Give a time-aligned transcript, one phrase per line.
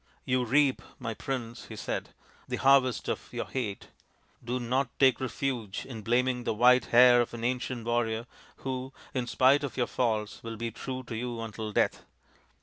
[0.25, 2.09] "You reap, my prince," he said,"
[2.47, 3.89] the harvest of your hate.
[4.43, 8.25] Do not take refuge in blaming the white hair of an ancient warrior
[8.55, 12.03] who, in spite of your faults, will be true to you until death.